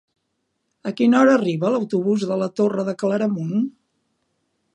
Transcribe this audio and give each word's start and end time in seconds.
A 0.91 0.93
quina 1.01 1.19
hora 1.19 1.35
arriba 1.39 1.71
l'autobús 1.75 2.25
de 2.31 2.39
la 2.45 2.49
Torre 2.61 2.87
de 2.89 2.97
Claramunt? 3.05 3.55